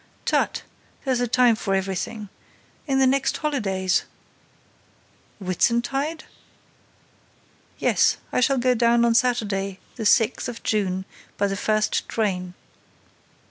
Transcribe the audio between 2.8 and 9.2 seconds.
In the next holidays—" "Whitsuntide?" "Yes—I shall go down on